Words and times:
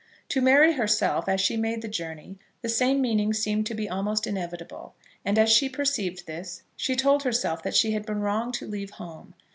To 0.29 0.41
Mary 0.41 0.73
herself, 0.73 1.29
as 1.29 1.39
she 1.39 1.55
made 1.55 1.83
the 1.83 1.87
journey, 1.87 2.39
the 2.63 2.69
same 2.69 3.01
meaning 3.01 3.33
seemed 3.33 3.67
to 3.67 3.75
be 3.75 3.87
almost 3.87 4.25
inevitable; 4.25 4.95
and 5.23 5.37
as 5.37 5.51
she 5.51 5.69
perceived 5.69 6.25
this, 6.25 6.63
she 6.75 6.95
told 6.95 7.21
herself 7.21 7.61
that 7.61 7.75
she 7.75 7.91
had 7.91 8.07
been 8.07 8.21
wrong 8.21 8.51
to 8.53 8.65
leave 8.65 8.89
home. 8.89 9.35